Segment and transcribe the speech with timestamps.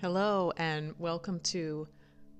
[0.00, 1.86] Hello, and welcome to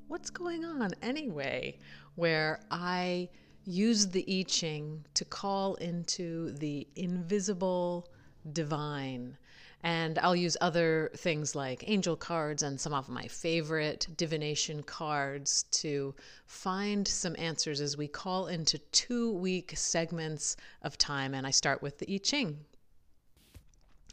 [0.09, 1.77] What's Going On Anyway,
[2.15, 3.29] where I
[3.67, 8.09] use the I Ching to call into the invisible
[8.55, 9.37] divine.
[9.83, 15.65] And I'll use other things like angel cards and some of my favorite divination cards
[15.73, 16.15] to
[16.47, 21.35] find some answers as we call into two week segments of time.
[21.35, 22.57] And I start with the I Ching.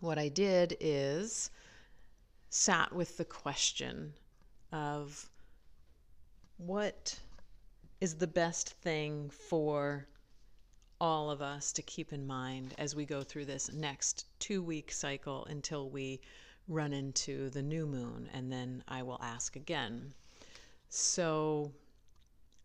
[0.02, 1.50] What I did is
[2.50, 4.14] sat with the question
[4.72, 5.30] of
[6.58, 7.20] what
[8.02, 10.08] is the best thing for
[11.00, 14.92] all of us to keep in mind as we go through this next two week
[14.92, 16.20] cycle until we
[16.68, 20.14] run into the new moon, and then I will ask again.
[20.90, 21.72] So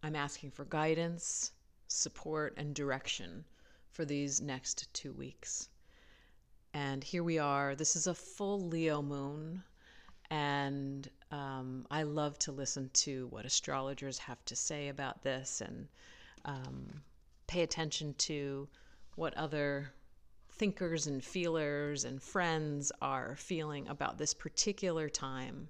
[0.02, 1.52] I'm asking for guidance,
[1.88, 3.44] support, and direction
[3.90, 5.68] for these next two weeks.
[6.74, 7.74] And here we are.
[7.74, 9.62] This is a full Leo moon.
[10.32, 15.88] And um, I love to listen to what astrologers have to say about this and
[16.46, 17.02] um,
[17.46, 18.66] pay attention to
[19.16, 19.92] what other
[20.52, 25.68] thinkers and feelers and friends are feeling about this particular time.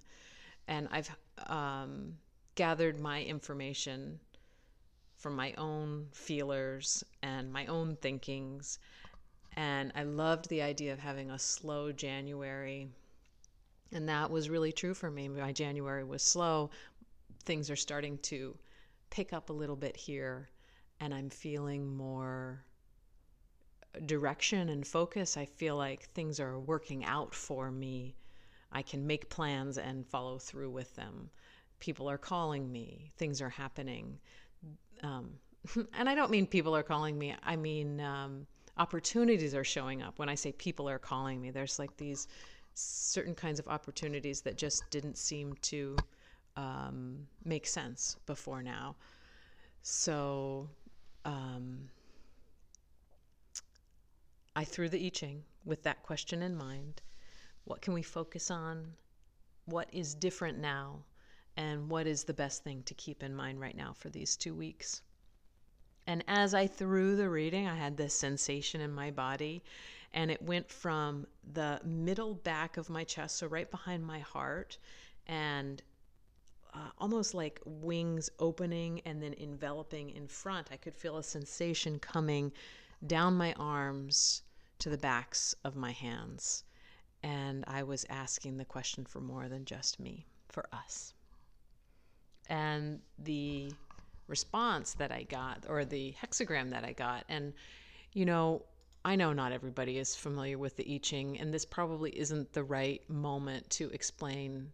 [0.68, 1.10] And I've
[1.48, 2.14] um,
[2.54, 4.20] gathered my information
[5.16, 8.78] from my own feelers and my own thinkings.
[9.56, 12.90] And I loved the idea of having a slow January
[13.92, 15.28] and that was really true for me.
[15.28, 16.70] My January was slow.
[17.44, 18.56] Things are starting to
[19.10, 20.48] pick up a little bit here,
[21.00, 22.64] and I'm feeling more
[24.06, 25.36] direction and focus.
[25.36, 28.16] I feel like things are working out for me.
[28.72, 31.30] I can make plans and follow through with them.
[31.78, 34.18] People are calling me, things are happening.
[35.02, 35.32] Um,
[35.94, 38.46] and I don't mean people are calling me, I mean um,
[38.78, 40.18] opportunities are showing up.
[40.18, 42.28] When I say people are calling me, there's like these
[42.74, 45.96] certain kinds of opportunities that just didn't seem to
[46.56, 48.96] um, make sense before now.
[49.82, 50.68] So
[51.24, 51.88] um,
[54.54, 57.02] I threw the I Ching with that question in mind.
[57.64, 58.92] What can we focus on?
[59.66, 61.04] What is different now?
[61.56, 64.54] And what is the best thing to keep in mind right now for these two
[64.54, 65.02] weeks?
[66.06, 69.62] And as I threw the reading, I had this sensation in my body
[70.14, 74.78] and it went from the middle back of my chest, so right behind my heart,
[75.26, 75.82] and
[76.74, 80.68] uh, almost like wings opening and then enveloping in front.
[80.72, 82.52] I could feel a sensation coming
[83.06, 84.42] down my arms
[84.78, 86.64] to the backs of my hands.
[87.22, 91.14] And I was asking the question for more than just me, for us.
[92.48, 93.72] And the
[94.26, 97.52] response that I got, or the hexagram that I got, and
[98.12, 98.62] you know,
[99.04, 102.62] I know not everybody is familiar with the I Ching, and this probably isn't the
[102.62, 104.70] right moment to explain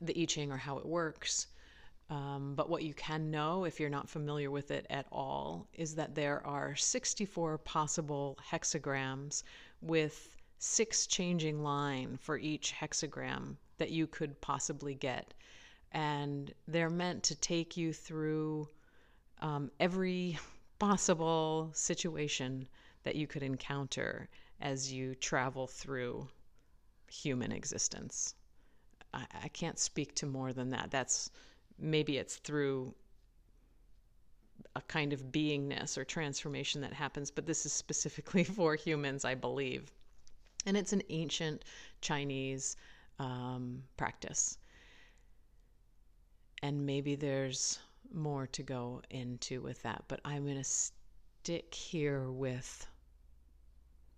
[0.00, 1.46] the I Ching or how it works.
[2.10, 5.94] Um, but what you can know, if you're not familiar with it at all, is
[5.94, 9.44] that there are 64 possible hexagrams
[9.80, 15.32] with six changing line for each hexagram that you could possibly get.
[15.92, 18.68] And they're meant to take you through
[19.40, 20.38] um, every
[20.82, 22.66] possible situation
[23.04, 24.28] that you could encounter
[24.60, 26.26] as you travel through
[27.08, 28.34] human existence.
[29.14, 30.90] I, I can't speak to more than that.
[30.90, 31.30] That's
[31.78, 32.92] maybe it's through
[34.74, 39.36] a kind of beingness or transformation that happens, but this is specifically for humans, I
[39.36, 39.92] believe.
[40.66, 41.62] And it's an ancient
[42.00, 42.76] Chinese
[43.20, 44.58] um, practice.
[46.60, 47.78] And maybe there's
[48.14, 52.86] more to go into with that, but I'm going to stick here with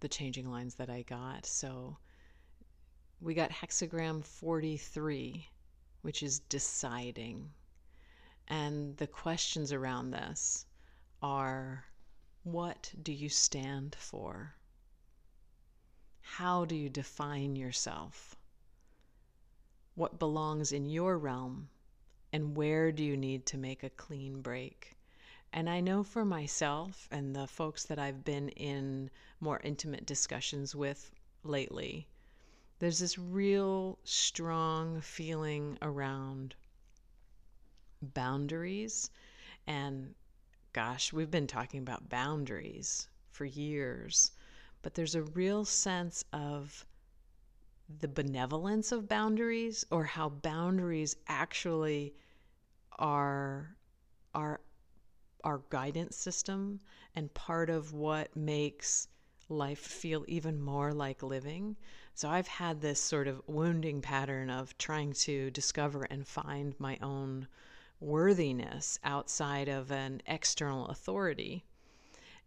[0.00, 1.46] the changing lines that I got.
[1.46, 1.96] So
[3.20, 5.48] we got hexagram 43,
[6.02, 7.50] which is deciding.
[8.48, 10.66] And the questions around this
[11.22, 11.86] are
[12.42, 14.54] what do you stand for?
[16.20, 18.36] How do you define yourself?
[19.94, 21.70] What belongs in your realm
[22.34, 24.96] and where do you need to make a clean break?
[25.52, 29.08] And I know for myself and the folks that I've been in
[29.38, 31.12] more intimate discussions with
[31.44, 32.08] lately,
[32.80, 36.56] there's this real strong feeling around
[38.02, 39.10] boundaries.
[39.68, 40.16] And
[40.72, 44.32] gosh, we've been talking about boundaries for years,
[44.82, 46.84] but there's a real sense of
[48.00, 52.12] the benevolence of boundaries or how boundaries actually
[52.98, 53.76] are
[54.34, 54.60] our
[55.44, 56.80] our guidance system
[57.14, 59.08] and part of what makes
[59.48, 61.76] life feel even more like living.
[62.14, 66.98] So I've had this sort of wounding pattern of trying to discover and find my
[67.02, 67.46] own
[68.00, 71.64] worthiness outside of an external authority.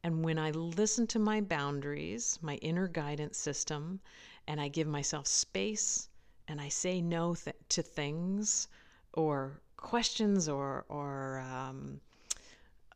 [0.03, 3.99] And when I listen to my boundaries, my inner guidance system,
[4.47, 6.09] and I give myself space
[6.47, 8.67] and I say no th- to things
[9.13, 12.01] or questions or, or um,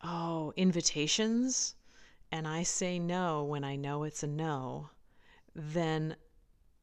[0.02, 1.74] oh, invitations,
[2.30, 4.90] and I say no when I know it's a no,
[5.54, 6.16] then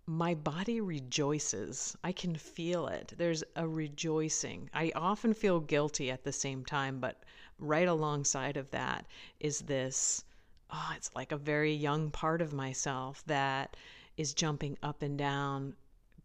[0.06, 1.96] my body rejoices.
[2.04, 3.14] I can feel it.
[3.16, 4.70] There's a rejoicing.
[4.74, 7.24] I often feel guilty at the same time, but
[7.60, 9.06] right alongside of that
[9.40, 10.24] is this
[10.72, 13.76] oh, it's like a very young part of myself that
[14.18, 15.76] is jumping up and down,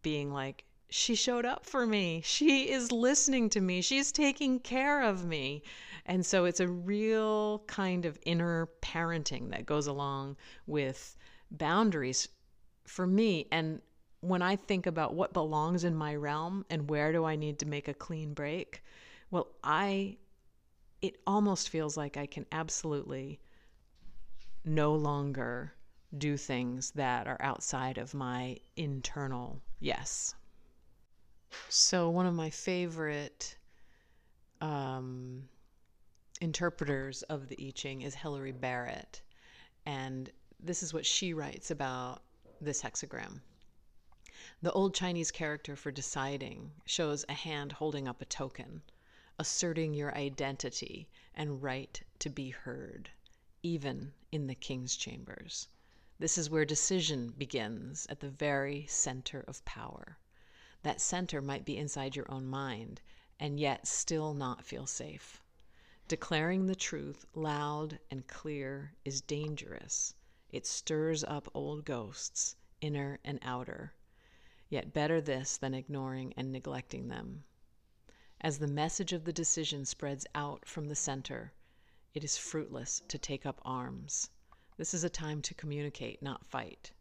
[0.01, 0.63] being like,
[0.95, 2.21] she showed up for me.
[2.23, 3.81] She is listening to me.
[3.81, 5.61] She's taking care of me.
[6.05, 10.37] And so it's a real kind of inner parenting that goes along
[10.67, 11.17] with
[11.51, 12.29] boundaries
[12.85, 13.47] for me.
[13.51, 13.81] And
[14.21, 17.65] when I think about what belongs in my realm and where do I need to
[17.65, 18.81] make a clean break,
[19.31, 20.15] well, I,
[21.01, 23.41] it almost feels like I can absolutely
[24.63, 25.73] no longer
[26.17, 30.35] do things that are outside of my internal yes.
[31.69, 33.55] So, one of my favorite
[34.61, 35.47] um,
[36.41, 39.21] interpreters of the I Ching is Hilary Barrett.
[39.85, 42.21] And this is what she writes about
[42.59, 43.41] this hexagram.
[44.61, 48.81] The old Chinese character for deciding shows a hand holding up a token,
[49.37, 53.09] asserting your identity and right to be heard,
[53.63, 55.67] even in the king's chambers.
[56.19, 60.17] This is where decision begins at the very center of power.
[60.85, 63.01] That center might be inside your own mind
[63.39, 65.41] and yet still not feel safe.
[66.07, 70.13] Declaring the truth loud and clear is dangerous.
[70.51, 73.95] It stirs up old ghosts, inner and outer.
[74.69, 77.45] Yet better this than ignoring and neglecting them.
[78.39, 81.51] As the message of the decision spreads out from the center,
[82.13, 84.29] it is fruitless to take up arms.
[84.77, 86.91] This is a time to communicate, not fight.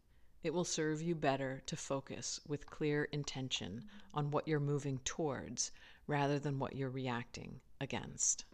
[0.44, 5.72] It will serve you better to focus with clear intention on what you're moving towards
[6.06, 8.44] rather than what you're reacting against.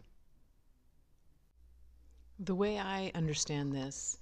[2.39, 4.17] The way I understand this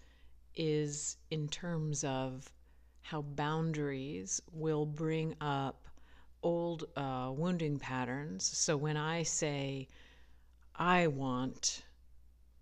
[0.55, 2.51] is in terms of
[3.03, 5.87] how boundaries will bring up
[6.41, 8.45] old uh, wounding patterns.
[8.45, 9.87] So when I say,
[10.75, 11.83] I want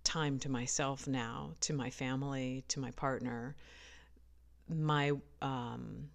[0.03, 3.55] time to myself now, to my family, to my partner,
[4.69, 5.11] my
[5.41, 6.09] um,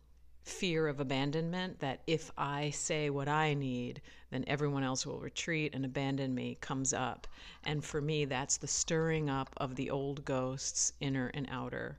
[0.45, 5.75] fear of abandonment that if I say what I need, then everyone else will retreat
[5.75, 7.27] and abandon me comes up.
[7.65, 11.99] And for me, that's the stirring up of the old ghosts, inner and outer.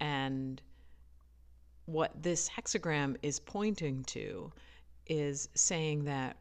[0.00, 0.60] And
[1.86, 4.52] what this hexagram is pointing to
[5.06, 6.36] is saying that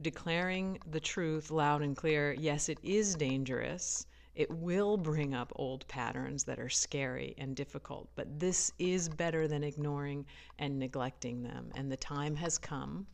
[0.00, 5.86] declaring the truth loud and clear yes, it is dangerous it will bring up old
[5.86, 10.26] patterns that are scary and difficult, but this is better than ignoring
[10.58, 11.70] and neglecting them.
[11.74, 13.06] And the time has come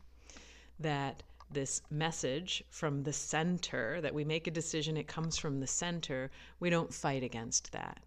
[0.79, 1.21] that
[1.51, 6.31] this message from the center, that we make a decision, it comes from the center,
[6.59, 8.01] we don't fight against that.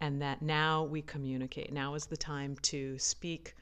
[0.00, 1.72] And that now we communicate.
[1.72, 3.54] Now is the time to speak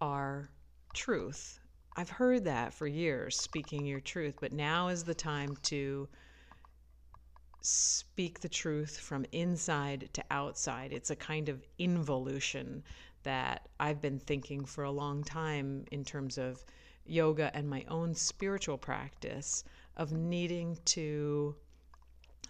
[0.00, 0.48] our
[0.94, 1.58] truth.
[1.96, 6.08] I've heard that for years, speaking your truth, but now is the time to
[7.60, 10.92] speak the truth from inside to outside.
[10.92, 12.82] It's a kind of involution
[13.24, 16.64] that I've been thinking for a long time in terms of
[17.04, 19.64] yoga and my own spiritual practice
[19.96, 21.56] of needing to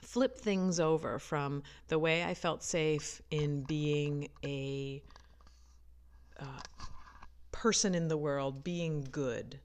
[0.02, 5.02] flip things over from the way I felt safe in being a
[6.38, 6.60] uh,
[7.50, 9.58] person in the world, being good.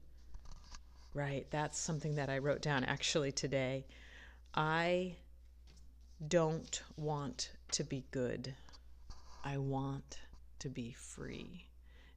[1.12, 1.46] Right?
[1.50, 3.86] That's something that I wrote down actually today.
[4.54, 5.16] I
[6.28, 8.54] don't want to be good.
[9.44, 10.18] I want
[10.60, 11.66] to be free.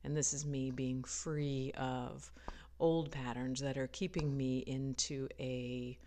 [0.03, 2.31] And this is me being free of
[2.79, 5.97] old patterns that are keeping me into a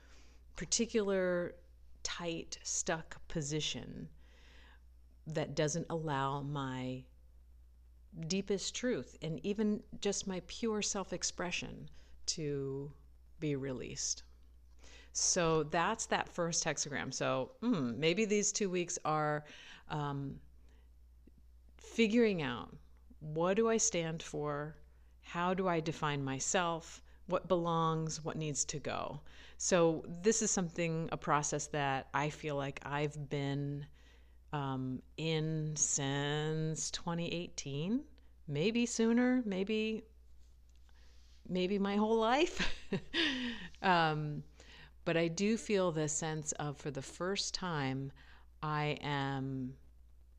[0.57, 1.55] particular
[2.03, 4.09] tight, stuck position
[5.27, 7.03] that doesn't allow my
[8.27, 11.89] deepest truth and even just my pure self expression
[12.27, 12.91] to
[13.39, 14.23] be released.
[15.13, 17.13] So that's that first hexagram.
[17.13, 19.45] So mm, maybe these two weeks are
[19.89, 20.37] um,
[21.79, 22.75] figuring out
[23.21, 24.77] what do I stand for?
[25.23, 27.03] How do I define myself?
[27.27, 28.25] What belongs?
[28.25, 29.21] What needs to go?
[29.59, 33.87] So this is something, a process that I feel like I've been
[34.53, 38.01] um, in since 2018,
[38.49, 40.03] maybe sooner, maybe
[41.49, 42.75] maybe my whole life.
[43.83, 44.43] um,
[45.11, 48.13] but I do feel the sense of, for the first time,
[48.63, 49.75] I am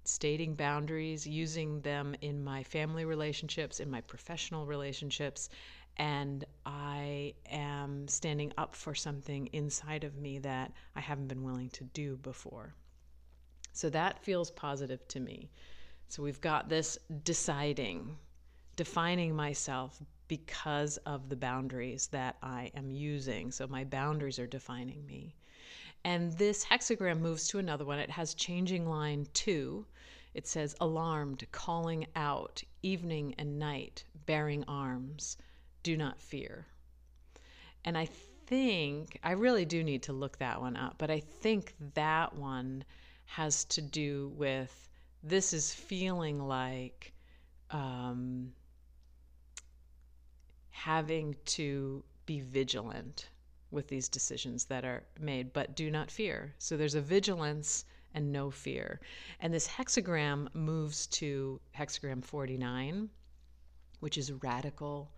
[0.06, 5.50] stating boundaries, using them in my family relationships, in my professional relationships,
[5.98, 11.72] and I am standing up for something inside of me that I haven't been willing
[11.72, 12.74] to do before.
[13.74, 15.52] So that feels positive to me.
[16.08, 18.16] So we've got this deciding,
[18.82, 23.52] defining myself because of the boundaries that I am using.
[23.52, 25.36] So my boundaries are defining me.
[26.04, 28.00] And this hexagram moves to another one.
[28.00, 29.86] It has changing line two.
[30.34, 35.38] It says alarmed, calling out, evening and night, bearing arms,
[35.84, 36.66] do not fear.
[37.86, 38.08] And I
[38.48, 42.84] think, I really do need to look that one up, but I think that one
[43.26, 44.90] has to do with
[45.22, 47.14] this is feeling like
[47.70, 48.54] um,
[50.72, 53.30] having to be vigilant
[53.70, 56.54] with these decisions that are made, but do not fear.
[56.58, 59.00] So there's a vigilance and no fear.
[59.40, 63.10] And this hexagram moves to hexagram 49,
[64.00, 65.12] which is radical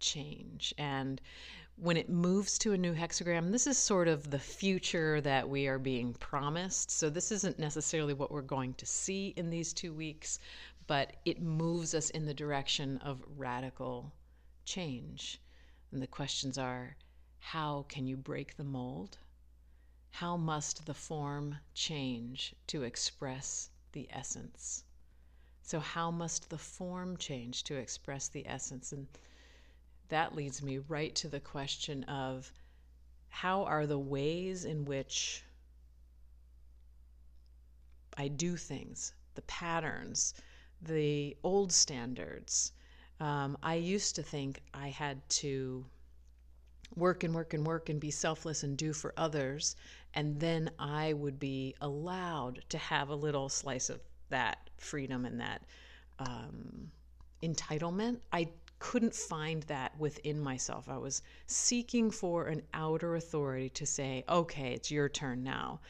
[0.00, 0.74] change.
[0.78, 1.20] And
[1.76, 5.66] when it moves to a new hexagram, this is sort of the future that we
[5.66, 6.90] are being promised.
[6.90, 10.40] So this isn't necessarily what we're going to see in these two weeks,
[10.86, 14.12] but it moves us in the direction of radical
[14.70, 15.40] change.
[15.90, 16.96] And the questions are
[17.40, 19.18] how can you break the mold?
[20.10, 24.84] How must the form change to express the essence?
[25.62, 28.92] So, how must the form change to express the essence?
[28.92, 29.08] And
[30.08, 32.52] that leads me right to the question of
[33.28, 35.44] how are the ways in which
[38.16, 40.34] I do things, the patterns,
[40.80, 42.72] the old standards.
[43.20, 45.84] Um, I used to think I had to
[46.96, 49.76] work and work and work and be selfless and do for others,
[50.14, 54.00] and then I would be allowed to have a little slice of
[54.30, 55.62] that freedom and that
[56.18, 56.90] um,
[57.42, 58.20] entitlement.
[58.32, 58.48] I
[58.78, 60.88] couldn't find that within myself.
[60.88, 65.80] I was seeking for an outer authority to say, okay, it's your turn now.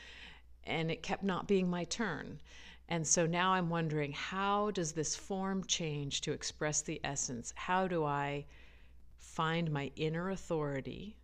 [0.64, 2.40] And it kept not being my turn.
[2.90, 7.52] And so now I'm wondering how does this form change to express the essence?
[7.54, 8.46] How do I
[9.16, 11.16] find my inner authority,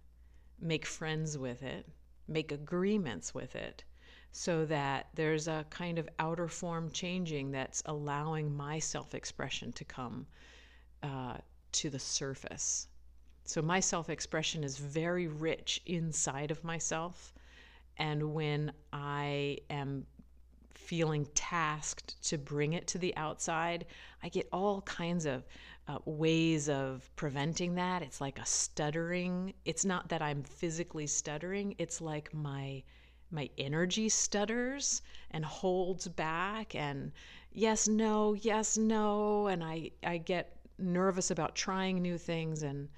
[0.61, 1.89] make friends with it,
[2.29, 3.83] make agreements with it,
[4.31, 9.85] so that there's a kind of outer form changing that's allowing my self expression to
[9.85, 10.25] come
[11.03, 11.39] uh,
[11.73, 12.87] to the surface.
[13.45, 17.35] So my self expression is very rich inside of myself.
[17.97, 20.07] And when I am
[20.87, 23.87] feeling tasked to bring it to the outside,
[24.23, 25.45] I get all kinds of
[25.89, 28.03] uh, ways of preventing that.
[28.03, 29.53] It's like a stuttering.
[29.65, 32.83] It's not that I'm physically stuttering, it's like my
[33.33, 35.03] my energy stutters
[35.33, 37.11] and holds back and
[37.51, 42.63] yes no yes no and i i get nervous about trying new things.
[42.63, 42.89] And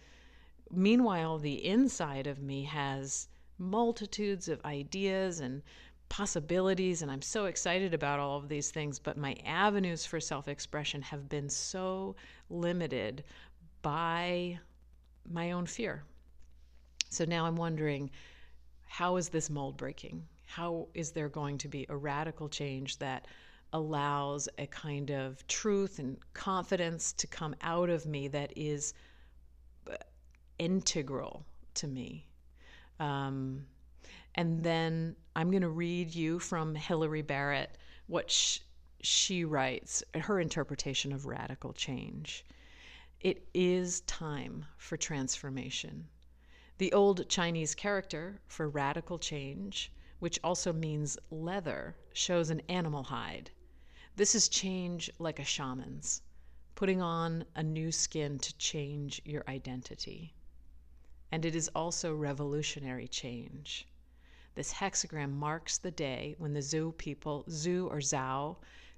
[0.70, 3.28] meanwhile, the inside of me has
[3.58, 5.62] multitudes of ideas and
[6.08, 8.98] possibilities, and I'm so excited about all of these things.
[8.98, 12.16] But my avenues for self expression have been so
[12.50, 13.24] limited
[13.82, 14.58] by
[15.30, 16.02] my own fear.
[17.10, 18.10] So now I'm wondering
[18.86, 20.26] how is this mold breaking?
[20.46, 23.26] How is there going to be a radical change that
[23.72, 28.94] allows a kind of truth and confidence to come out of me that is
[29.90, 29.96] uh,
[30.58, 32.26] integral to me.
[32.98, 33.66] Um,
[34.38, 37.76] and then I'm going to read you from Hilary Barrett
[38.06, 38.60] what sh-
[39.00, 42.44] she writes, her interpretation of radical change.
[43.18, 46.06] It is time for transformation.
[46.78, 49.90] The old Chinese character for radical change,
[50.20, 53.50] which also means leather, shows an animal hide.
[54.14, 56.22] This is change like a shaman's,
[56.76, 60.32] putting on a new skin to change your identity.
[61.32, 63.88] And it is also revolutionary change.
[64.58, 68.56] This hexagram marks the day when the Zhou people, Zhou or Zhao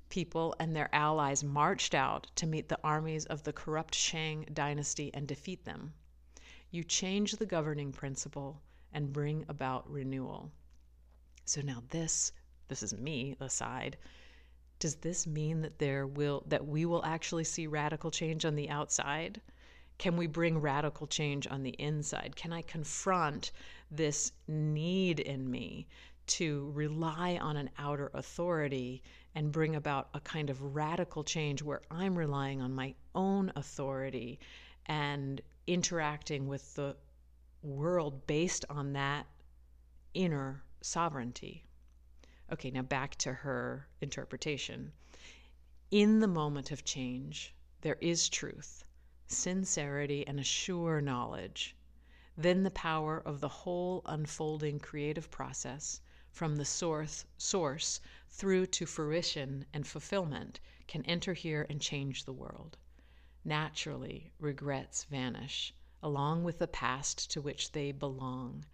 [0.09, 5.11] people, and their allies marched out to meet the armies of the corrupt Shang dynasty
[5.13, 5.93] and defeat them.
[6.71, 8.63] You change the governing principle
[8.95, 10.51] and bring about renewal.
[11.45, 12.33] So now this,
[12.69, 13.99] this is me aside,
[14.79, 18.71] does this mean that there will that we will actually see radical change on the
[18.71, 19.43] outside?
[19.99, 22.35] Can we bring radical change on the inside?
[22.35, 23.53] Can I confront
[23.91, 25.87] this need in me
[26.27, 29.03] to rely on an outer authority
[29.35, 34.39] and bring about a kind of radical change where I'm relying on my own authority
[34.87, 36.97] and interacting with the
[37.63, 39.27] world based on that
[40.15, 41.65] inner sovereignty.
[42.53, 44.93] Okay, now back to her interpretation.
[45.91, 48.85] In the moment of change, there is truth,
[49.27, 51.77] sincerity, and a sure knowledge.
[52.37, 58.87] Then the power of the whole unfolding creative process, from the source, source through to
[58.87, 62.79] fruition and fulfillment, can enter here and change the world.
[63.45, 68.65] Naturally, regrets vanish, along with the past to which they belong.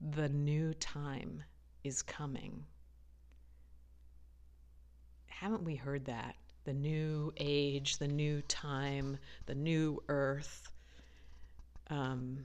[0.00, 1.44] The new time
[1.84, 2.66] is coming.
[5.26, 6.36] Haven't we heard that?
[6.64, 10.70] The new age, the new time, the new earth.
[11.88, 12.44] Um,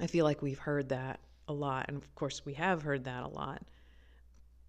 [0.00, 1.86] I feel like we've heard that a lot.
[1.88, 3.62] And of course, we have heard that a lot.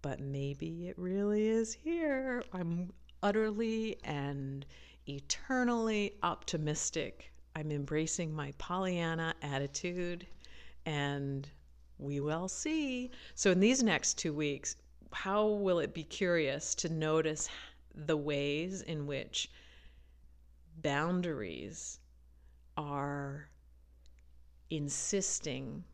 [0.02, 2.42] But maybe it really is here.
[2.52, 2.92] I'm
[3.22, 4.66] utterly and
[5.08, 7.32] eternally optimistic.
[7.54, 10.26] I'm embracing my Pollyanna attitude
[10.86, 11.48] and
[11.98, 13.10] we will see.
[13.34, 14.76] So, in these next two weeks,
[15.12, 17.48] how will it be curious to notice
[17.94, 19.50] the ways in which
[20.82, 22.00] boundaries
[22.76, 23.48] are
[24.72, 25.84] insisting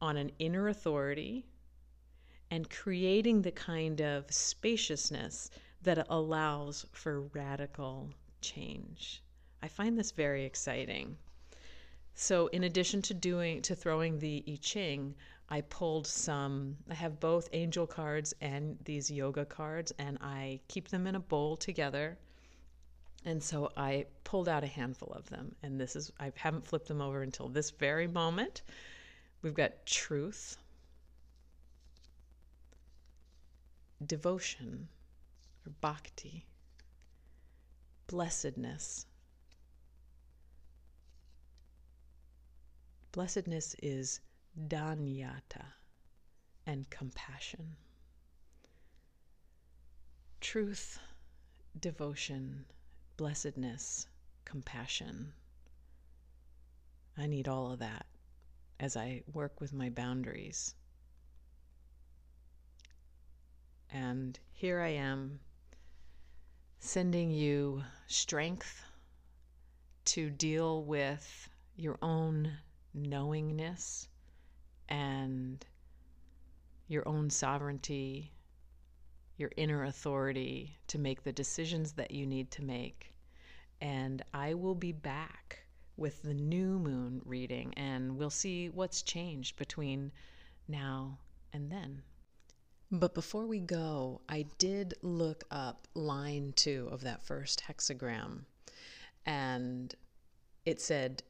[0.00, 1.44] on an inner authority
[2.50, 5.50] and creating the kind of spaciousness
[5.82, 8.10] that allows for radical
[8.40, 9.22] change.
[9.62, 11.18] I find this very exciting.
[12.14, 15.14] So in addition to doing to throwing the I Ching,
[15.50, 20.88] I pulled some I have both angel cards and these yoga cards and I keep
[20.88, 22.16] them in a bowl together.
[23.24, 26.88] And so I pulled out a handful of them and this is I haven't flipped
[26.88, 28.62] them over until this very moment.
[29.42, 30.56] We've got truth,
[34.06, 34.88] devotion
[35.66, 36.46] or bhakti,
[38.06, 39.06] blessedness,
[43.14, 44.18] Blessedness is
[44.66, 45.64] danyata
[46.66, 47.76] and compassion.
[50.40, 50.98] Truth,
[51.78, 52.64] devotion,
[53.16, 54.06] blessedness,
[54.44, 55.32] compassion.
[57.16, 58.06] I need all of that
[58.80, 60.74] as I work with my boundaries.
[63.90, 65.38] And here I am
[66.80, 68.82] sending you strength
[70.06, 72.58] to deal with your own
[72.92, 74.08] knowingness
[74.88, 75.64] and
[76.88, 78.32] your own sovereignty,
[79.36, 83.12] your inner authority to make the decisions that you need to make.
[83.80, 85.60] And I will be back
[85.96, 90.12] with the new moon reading, and we'll see what's changed between
[90.68, 91.18] now
[91.52, 92.02] and then.
[92.90, 98.44] But before we go, I did look up line two of that first hexagram,
[99.26, 99.94] and
[100.64, 101.22] it said,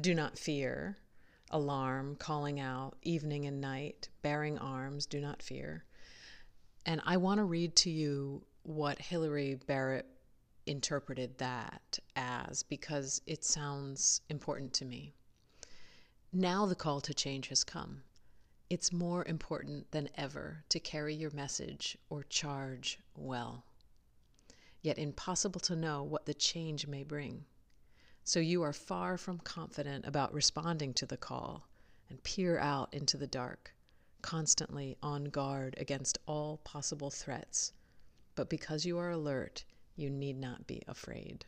[0.00, 0.98] do not fear,
[1.50, 5.84] alarm, calling out, evening and night, bearing arms, do not fear.
[6.86, 10.06] And I want to read to you what Hilary Barrett
[10.66, 15.14] interpreted that as because it sounds important to me.
[16.32, 18.02] Now the call to change has come.
[18.68, 23.64] It's more important than ever to carry your message or charge well.
[24.80, 27.44] Yet impossible to know what the change may bring.
[28.22, 31.66] So you are far from confident about responding to the call
[32.08, 33.74] and peer out into the dark,
[34.22, 37.72] constantly on guard against all possible threats.
[38.34, 39.64] But because you are alert,
[39.96, 41.44] you need not be afraid.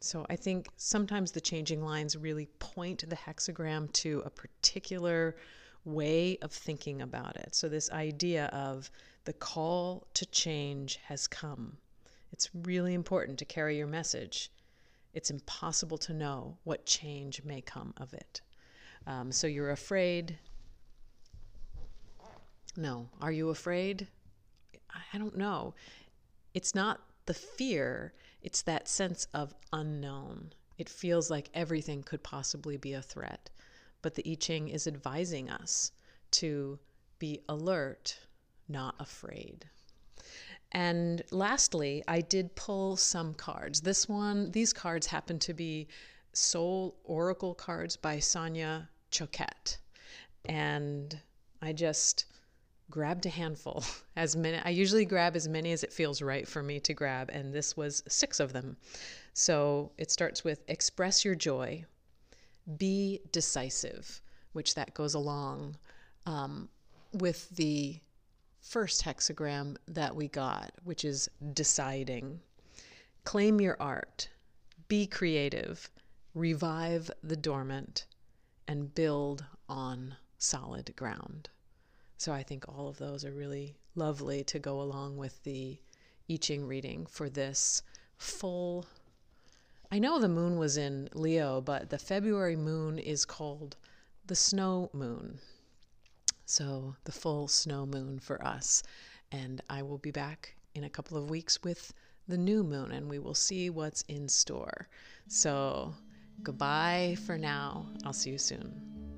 [0.00, 5.36] So I think sometimes the changing lines really point the hexagram to a particular
[5.84, 7.54] way of thinking about it.
[7.54, 8.90] So this idea of
[9.24, 11.76] the call to change has come.
[12.32, 14.50] It's really important to carry your message
[15.14, 18.40] it's impossible to know what change may come of it.
[19.06, 20.38] Um, so you're afraid.
[22.76, 23.08] No.
[23.20, 24.08] Are you afraid?
[24.90, 25.74] I don't know.
[26.54, 30.52] It's not the fear, it's that sense of unknown.
[30.78, 33.50] It feels like everything could possibly be a threat.
[34.00, 35.92] But the I Ching is advising us
[36.32, 36.78] to
[37.18, 38.18] be alert,
[38.68, 39.66] not afraid.
[40.72, 43.82] And lastly, I did pull some cards.
[43.82, 45.88] This one, these cards happen to be
[46.32, 49.76] Soul Oracle cards by Sonia Choquette.
[50.46, 51.20] And
[51.60, 52.24] I just
[52.92, 53.82] grabbed a handful
[54.16, 57.30] as many I usually grab as many as it feels right for me to grab
[57.32, 58.76] and this was 6 of them.
[59.32, 61.86] So it starts with express your joy,
[62.76, 64.20] be decisive,
[64.52, 65.76] which that goes along
[66.26, 66.68] um,
[67.14, 67.98] with the
[68.60, 72.40] first hexagram that we got, which is deciding.
[73.24, 74.28] Claim your art,
[74.88, 75.90] be creative,
[76.34, 78.04] revive the dormant,
[78.68, 81.48] and build on solid ground.
[82.22, 85.80] So I think all of those are really lovely to go along with the
[86.30, 87.82] I Ching reading for this
[88.16, 88.86] full.
[89.90, 93.74] I know the moon was in Leo, but the February moon is called
[94.28, 95.40] the snow moon.
[96.46, 98.84] So the full snow moon for us.
[99.32, 101.92] And I will be back in a couple of weeks with
[102.28, 104.86] the new moon and we will see what's in store.
[105.26, 105.92] So
[106.44, 107.88] goodbye for now.
[108.04, 109.11] I'll see you soon.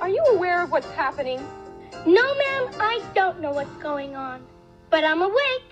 [0.00, 1.40] Are you aware of what's happening?
[2.06, 4.44] No, ma'am, I don't know what's going on,
[4.90, 5.62] but I'm awake.